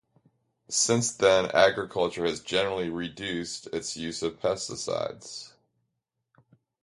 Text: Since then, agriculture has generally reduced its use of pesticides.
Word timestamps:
Since 0.69 1.11
then, 1.13 1.51
agriculture 1.53 2.25
has 2.25 2.39
generally 2.39 2.89
reduced 2.89 3.67
its 3.67 3.95
use 3.95 4.23
of 4.23 4.39
pesticides. 4.39 5.53